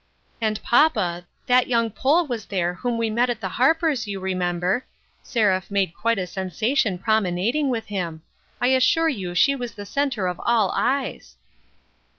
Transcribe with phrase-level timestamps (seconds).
[0.41, 4.83] "And, papa, that young Pole was there whom we met at the Harpers, you remember.
[5.21, 8.23] Seraph made quite a sensation promenading with him.
[8.59, 11.35] I assure you she was the center of all eyes."